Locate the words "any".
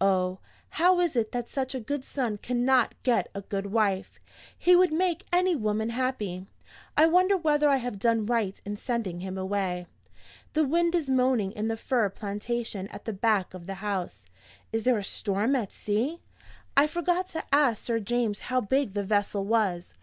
5.30-5.54